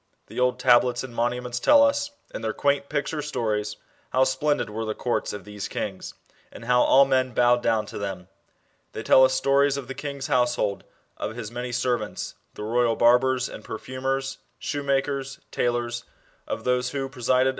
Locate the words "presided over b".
17.07-17.49